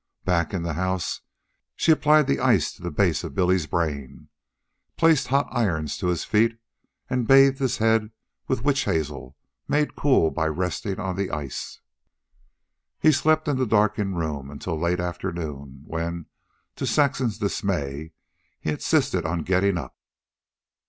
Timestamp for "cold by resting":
9.95-10.99